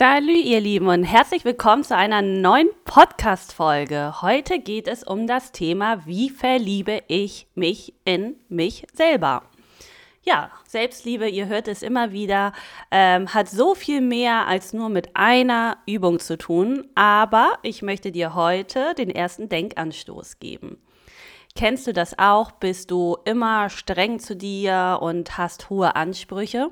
[0.00, 4.22] Salü, ihr Lieben, und herzlich willkommen zu einer neuen Podcast-Folge.
[4.22, 9.42] Heute geht es um das Thema, wie verliebe ich mich in mich selber.
[10.22, 12.54] Ja, Selbstliebe, ihr hört es immer wieder,
[12.90, 18.10] ähm, hat so viel mehr als nur mit einer Übung zu tun, aber ich möchte
[18.10, 20.78] dir heute den ersten Denkanstoß geben.
[21.54, 22.52] Kennst du das auch?
[22.52, 26.70] Bist du immer streng zu dir und hast hohe Ansprüche?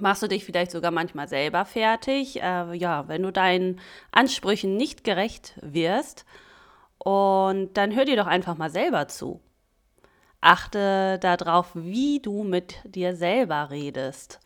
[0.00, 3.80] Machst du dich vielleicht sogar manchmal selber fertig, äh, ja, wenn du deinen
[4.12, 6.24] Ansprüchen nicht gerecht wirst.
[6.98, 9.40] Und dann hör dir doch einfach mal selber zu.
[10.40, 14.40] Achte darauf, wie du mit dir selber redest.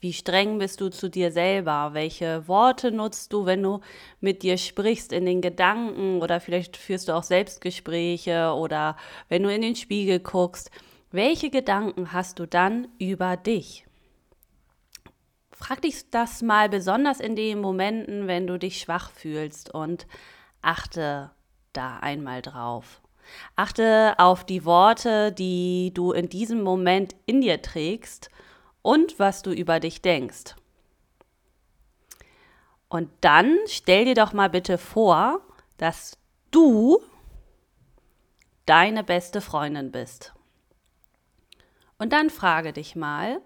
[0.00, 1.90] Wie streng bist du zu dir selber?
[1.94, 3.80] Welche Worte nutzt du, wenn du
[4.20, 8.98] mit dir sprichst in den Gedanken oder vielleicht führst du auch Selbstgespräche oder
[9.30, 10.70] wenn du in den Spiegel guckst?
[11.10, 13.86] Welche Gedanken hast du dann über dich?
[15.64, 20.06] Frag dich das mal besonders in den Momenten, wenn du dich schwach fühlst und
[20.60, 21.30] achte
[21.72, 23.00] da einmal drauf.
[23.56, 28.28] Achte auf die Worte, die du in diesem Moment in dir trägst
[28.82, 30.54] und was du über dich denkst.
[32.90, 35.40] Und dann stell dir doch mal bitte vor,
[35.78, 36.18] dass
[36.50, 37.00] du
[38.66, 40.34] deine beste Freundin bist.
[41.96, 43.40] Und dann frage dich mal,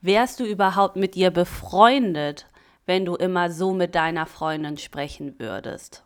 [0.00, 2.46] Wärst du überhaupt mit ihr befreundet,
[2.86, 6.04] wenn du immer so mit deiner Freundin sprechen würdest?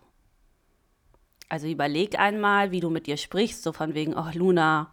[1.49, 4.93] Also überleg einmal, wie du mit ihr sprichst, so von wegen, oh Luna,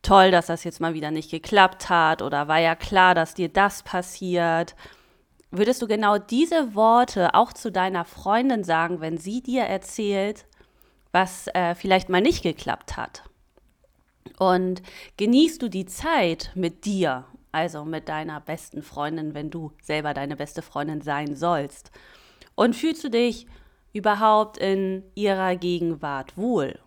[0.00, 3.48] toll, dass das jetzt mal wieder nicht geklappt hat oder war ja klar, dass dir
[3.48, 4.74] das passiert.
[5.50, 10.46] Würdest du genau diese Worte auch zu deiner Freundin sagen, wenn sie dir erzählt,
[11.12, 13.24] was äh, vielleicht mal nicht geklappt hat?
[14.38, 14.82] Und
[15.18, 20.36] genießt du die Zeit mit dir also mit deiner besten Freundin, wenn du selber deine
[20.36, 21.92] beste Freundin sein sollst.
[22.54, 23.46] Und fühlst du dich
[23.92, 26.78] überhaupt in ihrer Gegenwart wohl?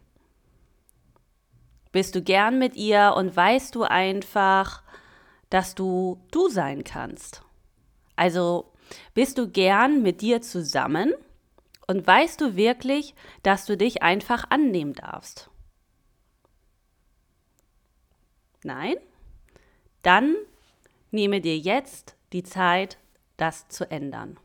[1.92, 4.84] Bist du gern mit ihr und weißt du einfach,
[5.50, 7.44] dass du du sein kannst?
[8.16, 8.74] Also
[9.14, 11.14] bist du gern mit dir zusammen
[11.88, 15.50] und weißt du wirklich, dass du dich einfach annehmen darfst?
[18.64, 18.96] Nein?
[20.02, 20.36] Dann
[21.16, 22.98] nehme dir jetzt die Zeit,
[23.38, 24.38] das zu ändern.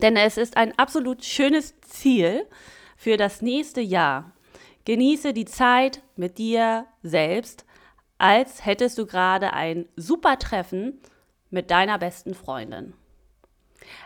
[0.00, 2.46] Denn es ist ein absolut schönes Ziel
[2.96, 4.32] für das nächste Jahr.
[4.84, 7.66] Genieße die Zeit mit dir selbst,
[8.18, 11.00] als hättest du gerade ein super Treffen
[11.50, 12.94] mit deiner besten Freundin.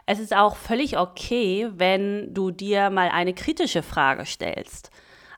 [0.07, 4.91] Es ist auch völlig okay, wenn du dir mal eine kritische Frage stellst.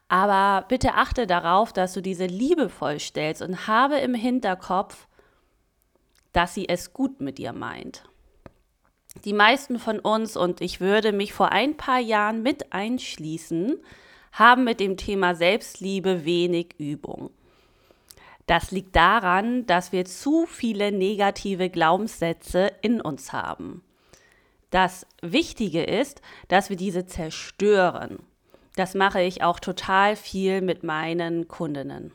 [0.08, 5.07] Aber bitte achte darauf, dass du diese liebevoll stellst und habe im Hinterkopf,
[6.38, 8.04] dass sie es gut mit ihr meint.
[9.24, 13.76] Die meisten von uns, und ich würde mich vor ein paar Jahren mit einschließen,
[14.30, 17.30] haben mit dem Thema Selbstliebe wenig Übung.
[18.46, 23.82] Das liegt daran, dass wir zu viele negative Glaubenssätze in uns haben.
[24.70, 28.20] Das Wichtige ist, dass wir diese zerstören.
[28.76, 32.12] Das mache ich auch total viel mit meinen Kundinnen.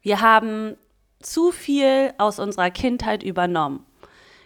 [0.00, 0.76] Wir haben
[1.22, 3.86] zu viel aus unserer Kindheit übernommen.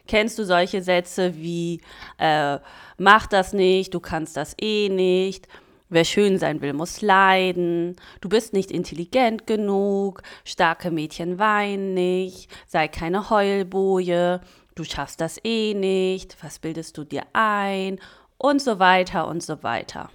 [0.06, 1.80] Kennst du solche Sätze wie,
[2.18, 2.58] äh,
[2.96, 5.48] mach das nicht, du kannst das eh nicht,
[5.88, 12.50] wer schön sein will, muss leiden, du bist nicht intelligent genug, starke Mädchen weinen nicht,
[12.66, 14.40] sei keine Heulboje,
[14.74, 17.98] du schaffst das eh nicht, was bildest du dir ein?
[18.38, 20.10] Und so weiter und so weiter.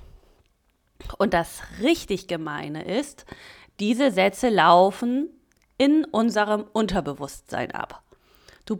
[1.18, 3.26] Und das richtig gemeine ist,
[3.80, 5.30] diese Sätze laufen
[5.82, 8.04] in unserem Unterbewusstsein ab.
[8.66, 8.78] Du,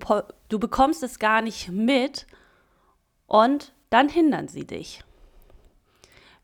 [0.50, 2.28] du bekommst es gar nicht mit
[3.26, 5.04] und dann hindern sie dich.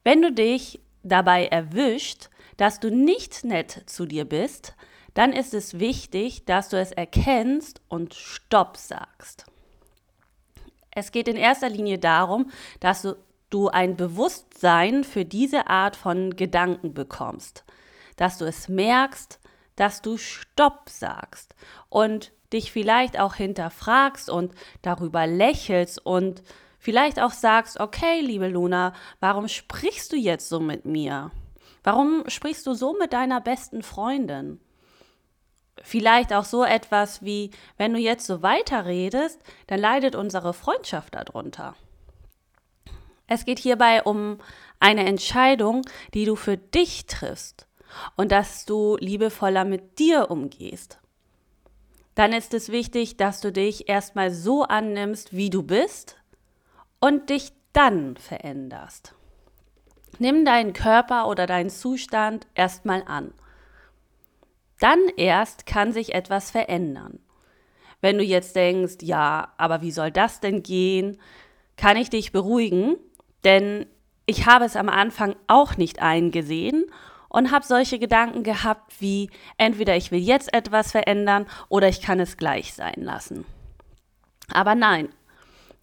[0.04, 4.74] Wenn du dich dabei erwischt, dass du nicht nett zu dir bist,
[5.14, 9.46] dann ist es wichtig, dass du es erkennst und Stopp sagst.
[10.90, 12.50] Es geht in erster Linie darum,
[12.80, 13.16] dass du,
[13.52, 17.64] du ein Bewusstsein für diese Art von Gedanken bekommst,
[18.16, 19.40] dass du es merkst,
[19.78, 21.56] dass du Stopp sagst
[21.88, 26.44] und dich vielleicht auch hinterfragst und darüber lächelst und
[26.80, 31.32] vielleicht auch sagst, okay, liebe Luna, warum sprichst du jetzt so mit mir?
[31.84, 34.60] Warum sprichst du so mit deiner besten Freundin?
[35.84, 41.76] Vielleicht auch so etwas wie, wenn du jetzt so weiterredest, dann leidet unsere Freundschaft darunter.
[43.28, 44.40] Es geht hierbei um
[44.80, 45.84] eine Entscheidung,
[46.14, 47.67] die du für dich triffst
[48.16, 51.00] und dass du liebevoller mit dir umgehst.
[52.16, 56.18] dann ist es wichtig, dass du dich erstmal so annimmst, wie du bist
[57.00, 59.13] und dich dann veränderst.
[60.18, 63.36] Nimm deinen Körper oder deinen Zustand erstmal an.
[64.80, 67.19] Dann erst kann sich etwas verändern.
[68.01, 71.19] Wenn du jetzt denkst, ja, aber wie soll das denn gehen,
[71.75, 72.95] kann ich dich beruhigen,
[73.44, 73.86] denn
[74.25, 76.86] ich habe es am Anfang auch nicht eingesehen
[77.30, 82.20] und habe solche Gedanken gehabt wie entweder ich will jetzt etwas verändern oder ich kann
[82.20, 83.46] es gleich sein lassen.
[84.52, 85.10] Aber nein,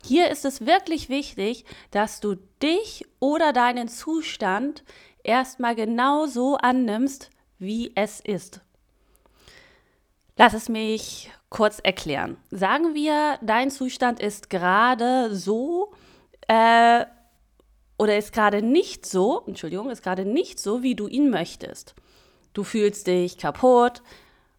[0.03, 4.85] hier ist es wirklich wichtig, dass du dich oder deinen Zustand
[5.23, 8.61] erstmal genau so annimmst, wie es ist.
[10.37, 12.37] Lass es mich kurz erklären.
[12.51, 15.93] Sagen wir, dein Zustand ist gerade so
[16.49, 17.07] äh,
[17.99, 21.95] oder ist gerade nicht so, Entschuldigung, ist gerade nicht so, wie du ihn möchtest.
[22.53, 24.03] Du fühlst dich kaputt,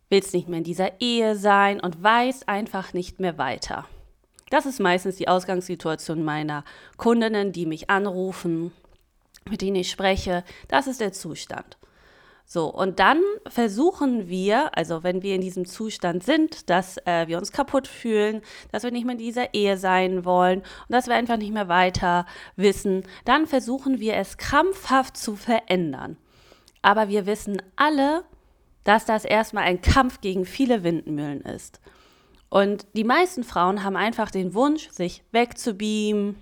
[0.10, 3.88] willst nicht mehr in dieser Ehe sein und weißt einfach nicht mehr weiter.
[4.50, 6.64] Das ist meistens die Ausgangssituation meiner
[6.98, 8.72] Kundinnen, die mich anrufen,
[9.50, 10.44] mit denen ich spreche.
[10.68, 11.78] Das ist der Zustand.
[12.47, 17.39] So, und dann versuchen wir, also wenn wir in diesem Zustand sind, dass äh, wir
[17.39, 21.15] uns kaputt fühlen, dass wir nicht mehr in dieser Ehe sein wollen und dass wir
[21.15, 26.18] einfach nicht mehr weiter wissen, dann versuchen wir es krampfhaft zu verändern.
[26.83, 28.24] Aber wir wissen alle,
[28.83, 31.81] dass das erstmal ein Kampf gegen viele Windmühlen ist.
[32.50, 36.36] Und die meisten Frauen haben einfach den Wunsch, sich wegzubeamen,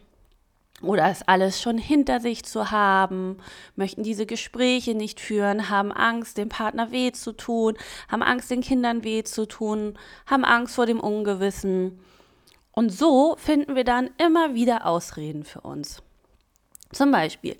[0.82, 3.38] oder es alles schon hinter sich zu haben,
[3.76, 7.78] möchten diese Gespräche nicht führen, haben Angst, dem Partner weh zu tun,
[8.10, 12.00] haben Angst, den Kindern weh zu tun, haben Angst vor dem Ungewissen.
[12.72, 16.02] Und so finden wir dann immer wieder Ausreden für uns.
[16.92, 17.56] Zum Beispiel,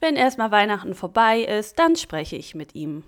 [0.00, 3.04] wenn erstmal Weihnachten vorbei ist, dann spreche ich mit ihm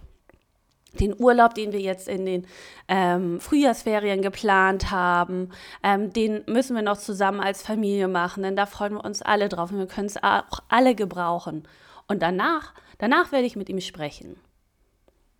[1.01, 2.47] den Urlaub, den wir jetzt in den
[2.89, 5.51] ähm, Frühjahrsferien geplant haben,
[5.83, 9.49] ähm, den müssen wir noch zusammen als Familie machen, denn da freuen wir uns alle
[9.49, 11.67] drauf und wir können es auch alle gebrauchen.
[12.09, 14.37] Und danach, danach werde ich mit ihm sprechen.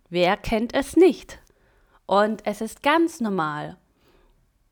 [0.09, 1.39] Wer kennt es nicht?
[2.05, 3.77] Und es ist ganz normal.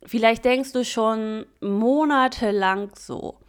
[0.06, 3.40] Vielleicht denkst du schon monatelang so.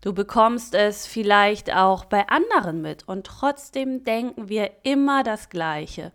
[0.00, 6.12] Du bekommst es vielleicht auch bei anderen mit und trotzdem denken wir immer das Gleiche.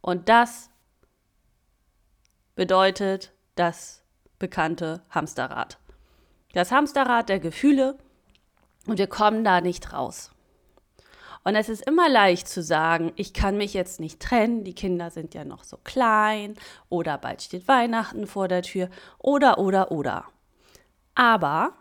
[0.00, 0.70] Und das
[2.54, 4.02] bedeutet das
[4.38, 5.78] bekannte Hamsterrad.
[6.52, 7.98] Das Hamsterrad der Gefühle
[8.86, 10.30] und wir kommen da nicht raus.
[11.44, 15.10] Und es ist immer leicht zu sagen, ich kann mich jetzt nicht trennen, die Kinder
[15.10, 16.56] sind ja noch so klein
[16.88, 20.24] oder bald steht Weihnachten vor der Tür oder oder oder.
[21.14, 21.74] Aber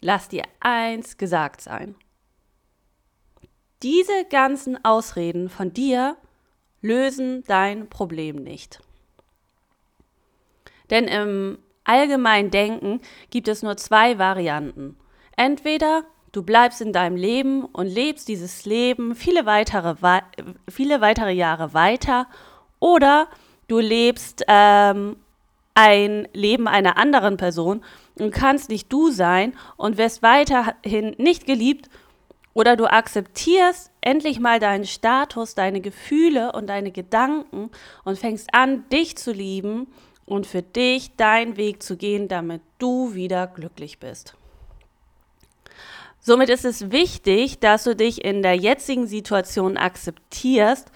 [0.00, 1.96] lass dir eins gesagt sein.
[3.82, 6.16] Diese ganzen Ausreden von dir
[6.80, 8.80] lösen dein Problem nicht.
[10.90, 13.00] Denn im allgemeinen Denken
[13.30, 14.96] gibt es nur zwei Varianten.
[15.36, 19.94] Entweder du bleibst in deinem Leben und lebst dieses Leben viele weitere,
[20.68, 22.26] viele weitere Jahre weiter
[22.78, 23.28] oder
[23.68, 25.16] du lebst ähm,
[25.74, 27.82] ein Leben einer anderen Person
[28.18, 31.88] und kannst nicht du sein und wirst weiterhin nicht geliebt
[32.52, 37.70] oder du akzeptierst endlich mal deinen Status, deine Gefühle und deine Gedanken
[38.04, 39.86] und fängst an, dich zu lieben
[40.26, 44.34] und für dich deinen Weg zu gehen, damit du wieder glücklich bist.
[46.20, 50.90] Somit ist es wichtig, dass du dich in der jetzigen Situation akzeptierst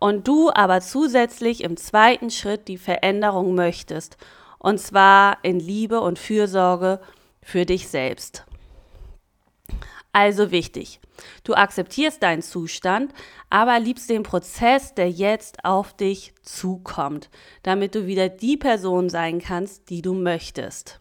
[0.00, 4.16] und du aber zusätzlich im zweiten Schritt die Veränderung möchtest.
[4.58, 7.00] Und zwar in Liebe und Fürsorge
[7.42, 8.44] für dich selbst.
[10.12, 11.00] Also wichtig,
[11.42, 13.14] du akzeptierst deinen Zustand,
[13.48, 17.30] aber liebst den Prozess, der jetzt auf dich zukommt,
[17.62, 21.00] damit du wieder die Person sein kannst, die du möchtest.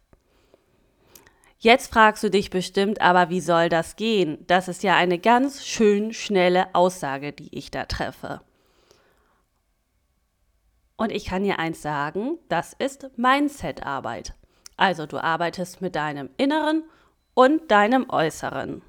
[1.59, 4.43] Jetzt fragst du dich bestimmt, aber wie soll das gehen?
[4.47, 8.41] Das ist ja eine ganz schön schnelle Aussage, die ich da treffe.
[10.95, 14.33] Und ich kann dir eins sagen, das ist Mindset-Arbeit.
[14.77, 16.83] Also du arbeitest mit deinem Inneren
[17.33, 18.81] und deinem Äußeren.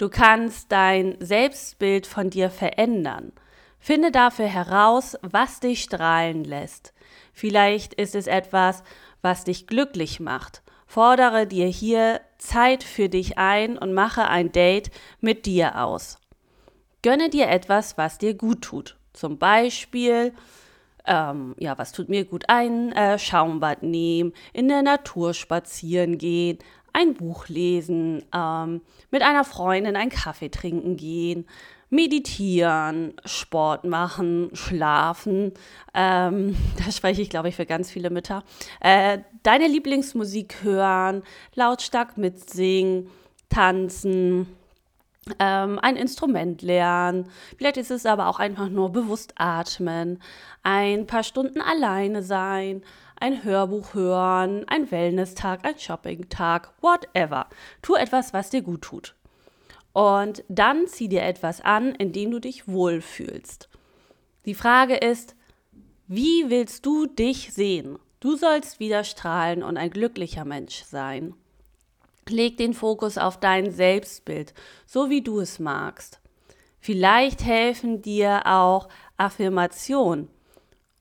[0.00, 3.32] Du kannst dein Selbstbild von dir verändern.
[3.78, 6.94] Finde dafür heraus, was dich strahlen lässt.
[7.34, 8.82] Vielleicht ist es etwas,
[9.20, 10.62] was dich glücklich macht.
[10.86, 14.90] Fordere dir hier Zeit für dich ein und mache ein Date
[15.20, 16.16] mit dir aus.
[17.02, 18.96] Gönne dir etwas, was dir gut tut.
[19.12, 20.32] Zum Beispiel,
[21.04, 22.44] ähm, ja, was tut mir gut?
[22.48, 26.58] Ein äh, Schaumbad nehmen, in der Natur spazieren gehen,
[26.92, 28.80] ein Buch lesen, ähm,
[29.10, 31.46] mit einer Freundin einen Kaffee trinken gehen,
[31.90, 35.52] meditieren, Sport machen, schlafen.
[35.92, 38.44] Ähm, da spreche ich, glaube ich, für ganz viele Mütter.
[38.80, 41.22] Äh, deine Lieblingsmusik hören,
[41.54, 43.10] lautstark mitsingen,
[43.48, 44.46] tanzen.
[45.38, 47.28] Ähm, ein Instrument lernen.
[47.56, 50.20] Vielleicht ist es aber auch einfach nur bewusst atmen,
[50.62, 52.82] ein paar Stunden alleine sein,
[53.20, 57.46] ein Hörbuch hören, ein Wellness-Tag, ein Shopping-Tag, whatever.
[57.82, 59.14] Tu etwas, was dir gut tut.
[59.92, 63.68] Und dann zieh dir etwas an, in dem du dich wohlfühlst.
[64.46, 65.36] Die Frage ist,
[66.06, 67.98] wie willst du dich sehen?
[68.20, 71.34] Du sollst wieder strahlen und ein glücklicher Mensch sein.
[72.28, 74.54] Leg den Fokus auf dein Selbstbild,
[74.86, 76.20] so wie du es magst.
[76.78, 80.28] Vielleicht helfen dir auch Affirmationen.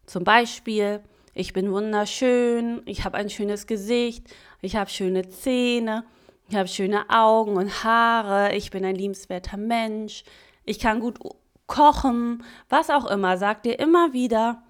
[0.05, 1.01] Zum Beispiel,
[1.33, 4.27] ich bin wunderschön, ich habe ein schönes Gesicht,
[4.61, 6.03] ich habe schöne Zähne,
[6.49, 10.23] ich habe schöne Augen und Haare, ich bin ein liebenswerter Mensch,
[10.65, 11.19] ich kann gut
[11.67, 13.37] kochen, was auch immer.
[13.37, 14.61] Sag dir immer wieder,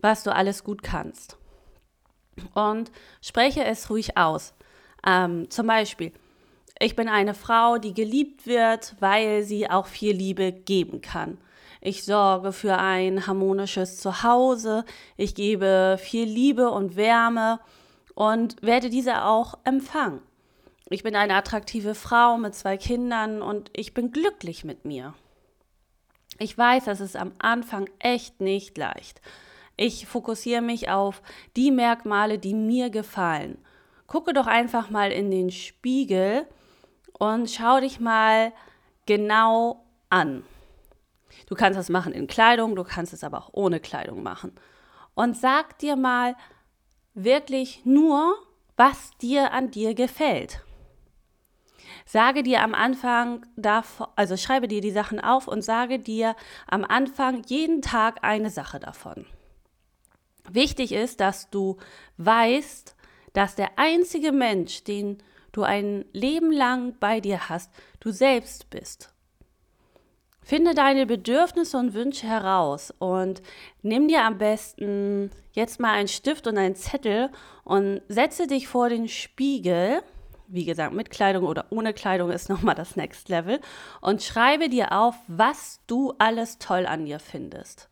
[0.00, 1.38] was du alles gut kannst.
[2.54, 4.54] Und spreche es ruhig aus.
[5.06, 6.12] Ähm, zum Beispiel,
[6.78, 11.38] ich bin eine Frau, die geliebt wird, weil sie auch viel Liebe geben kann.
[11.80, 14.84] Ich sorge für ein harmonisches Zuhause.
[15.16, 17.60] Ich gebe viel Liebe und Wärme
[18.14, 20.20] und werde diese auch empfangen.
[20.90, 25.14] Ich bin eine attraktive Frau mit zwei Kindern und ich bin glücklich mit mir.
[26.38, 29.20] Ich weiß, das ist am Anfang echt nicht leicht.
[29.76, 31.22] Ich fokussiere mich auf
[31.56, 33.58] die Merkmale, die mir gefallen
[34.08, 36.46] gucke doch einfach mal in den Spiegel
[37.12, 38.52] und schau dich mal
[39.06, 40.42] genau an.
[41.46, 44.52] Du kannst das machen in Kleidung, du kannst es aber auch ohne Kleidung machen.
[45.14, 46.36] Und sag dir mal
[47.14, 48.36] wirklich nur,
[48.76, 50.62] was dir an dir gefällt.
[52.06, 53.44] Sage dir am Anfang,
[54.16, 58.80] also schreibe dir die Sachen auf und sage dir am Anfang jeden Tag eine Sache
[58.80, 59.26] davon.
[60.50, 61.76] Wichtig ist, dass du
[62.16, 62.96] weißt,
[63.32, 65.18] dass der einzige Mensch, den
[65.52, 67.70] du ein Leben lang bei dir hast,
[68.00, 69.12] du selbst bist.
[70.48, 73.42] Finde deine Bedürfnisse und Wünsche heraus und
[73.82, 77.28] nimm dir am besten jetzt mal einen Stift und einen Zettel
[77.64, 80.00] und setze dich vor den Spiegel.
[80.46, 83.60] Wie gesagt, mit Kleidung oder ohne Kleidung ist nochmal das Next Level.
[84.00, 87.90] Und schreibe dir auf, was du alles toll an dir findest.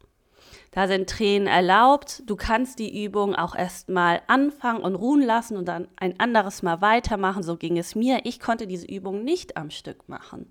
[0.76, 2.22] Da sind Tränen erlaubt.
[2.26, 6.82] Du kannst die Übung auch erstmal anfangen und ruhen lassen und dann ein anderes Mal
[6.82, 7.42] weitermachen.
[7.42, 8.20] So ging es mir.
[8.24, 10.50] Ich konnte diese Übung nicht am Stück machen.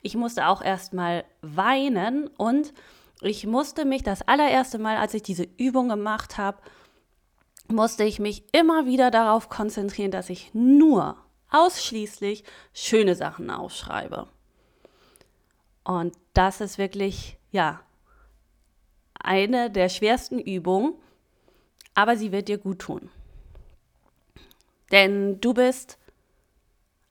[0.00, 2.74] Ich musste auch erstmal weinen und
[3.20, 6.58] ich musste mich das allererste Mal, als ich diese Übung gemacht habe,
[7.68, 11.16] musste ich mich immer wieder darauf konzentrieren, dass ich nur
[11.52, 12.42] ausschließlich
[12.72, 14.26] schöne Sachen aufschreibe.
[15.84, 17.80] Und das ist wirklich, ja,
[19.22, 20.94] eine der schwersten Übungen,
[21.94, 23.10] aber sie wird dir gut tun.
[24.90, 25.98] Denn du bist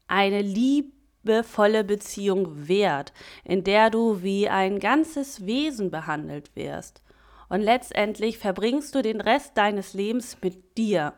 [0.08, 3.14] eine liebevolle Beziehung wert,
[3.44, 7.02] in der du wie ein ganzes Wesen behandelt wirst.
[7.50, 11.14] Und letztendlich verbringst du den Rest deines Lebens mit dir.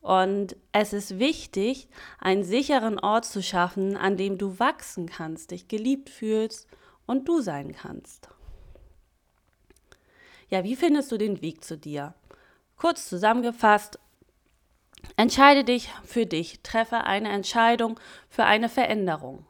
[0.00, 5.68] Und es ist wichtig, einen sicheren Ort zu schaffen, an dem du wachsen kannst, dich
[5.68, 6.68] geliebt fühlst
[7.06, 8.28] und du sein kannst.
[10.48, 12.14] Ja, wie findest du den Weg zu dir?
[12.76, 13.98] Kurz zusammengefasst,
[15.16, 19.44] entscheide dich für dich, treffe eine Entscheidung für eine Veränderung.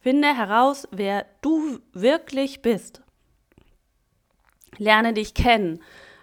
[0.00, 3.02] Finde heraus, wer du wirklich bist.
[4.78, 5.82] Lerne dich kennen.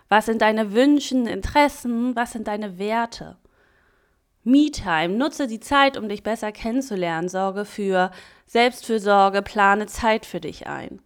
[0.09, 2.15] Was sind deine Wünsche, Interessen?
[2.15, 3.37] Was sind deine Werte?
[4.43, 5.09] Me-Time.
[5.09, 7.27] Nutze die Zeit, um dich besser kennenzulernen.
[7.27, 8.11] Sorge für
[8.45, 9.41] Selbstfürsorge.
[9.41, 11.01] Plane Zeit für dich ein.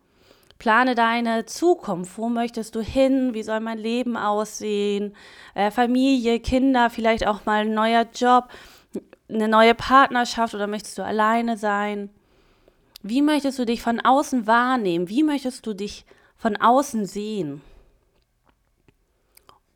[0.61, 2.19] Plane deine Zukunft.
[2.19, 3.33] Wo möchtest du hin?
[3.33, 5.15] Wie soll mein Leben aussehen?
[5.55, 8.47] Äh, Familie, Kinder, vielleicht auch mal ein neuer Job,
[9.27, 12.11] eine neue Partnerschaft oder möchtest du alleine sein?
[13.01, 15.09] Wie möchtest du dich von außen wahrnehmen?
[15.09, 17.63] Wie möchtest du dich von außen sehen?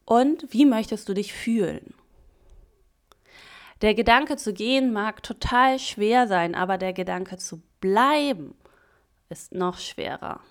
[0.06, 1.96] Und wie möchtest du dich fühlen?
[3.82, 8.54] Der Gedanke zu gehen mag total schwer sein, aber der Gedanke zu bleiben
[9.30, 10.42] ist noch schwerer.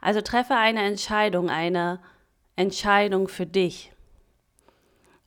[0.00, 2.00] Also treffe eine Entscheidung, eine
[2.56, 3.92] Entscheidung für dich.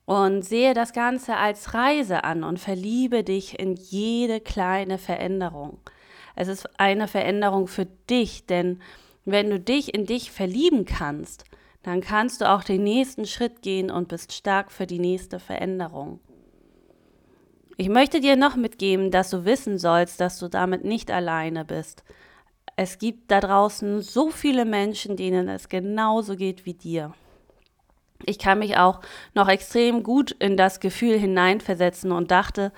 [0.06, 5.78] Und sehe das Ganze als Reise an und verliebe dich in jede kleine Veränderung.
[6.36, 8.80] Es ist eine Veränderung für dich, denn
[9.24, 11.44] wenn du dich in dich verlieben kannst,
[11.82, 16.20] dann kannst du auch den nächsten Schritt gehen und bist stark für die nächste Veränderung.
[17.76, 22.04] Ich möchte dir noch mitgeben, dass du wissen sollst, dass du damit nicht alleine bist.
[22.76, 27.14] Es gibt da draußen so viele Menschen, denen es genauso geht wie dir.
[28.26, 29.00] Ich kann mich auch
[29.34, 32.72] noch extrem gut in das Gefühl hineinversetzen und dachte,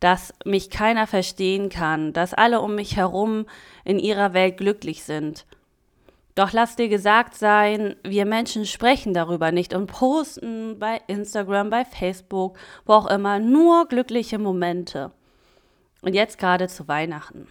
[0.00, 3.46] dass mich keiner verstehen kann, dass alle um mich herum
[3.84, 5.46] in ihrer Welt glücklich sind.
[6.34, 11.84] Doch lass dir gesagt sein, wir Menschen sprechen darüber nicht und posten bei Instagram, bei
[11.84, 12.56] Facebook,
[12.86, 15.12] wo auch immer, nur glückliche Momente.
[16.02, 17.46] Und jetzt gerade zu Weihnachten.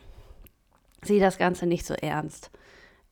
[1.04, 2.52] Sieh das Ganze nicht so ernst.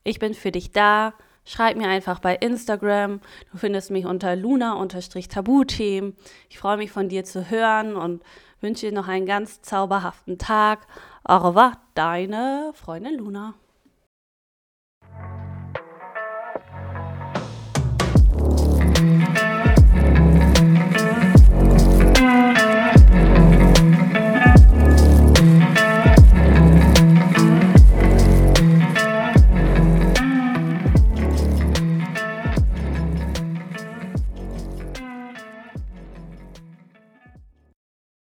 [0.04, 1.14] Ich bin für dich da.
[1.44, 3.20] Schreib mir einfach bei Instagram.
[3.50, 6.14] Du findest mich unter luna-tabuthemen.
[6.50, 8.22] Ich freue mich von dir zu hören und
[8.60, 10.86] wünsche dir noch einen ganz zauberhaften Tag.
[11.24, 13.54] Au revoir, deine Freundin Luna.